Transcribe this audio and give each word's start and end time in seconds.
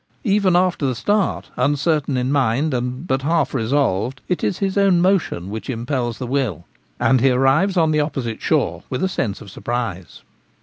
Even 0.23 0.55
after 0.55 0.87
the 0.87 0.95
start, 0.95 1.51
uncertain 1.57 2.17
in 2.17 2.31
mind 2.31 2.73
and 2.73 3.05
but 3.05 3.21
half 3.21 3.53
resolved, 3.53 4.19
it 4.27 4.43
is 4.43 4.57
his 4.57 4.75
own 4.75 4.99
motion 4.99 5.51
which 5.51 5.69
impels 5.69 6.17
the 6.17 6.25
will, 6.25 6.65
and 6.99 7.21
he 7.21 7.29
arrives 7.29 7.77
on 7.77 7.91
the 7.91 7.99
opposite 7.99 8.41
shore 8.41 8.81
with 8.89 9.03
a 9.03 9.07
sense 9.07 9.41
of 9.41 9.51
surprise. 9.51 10.23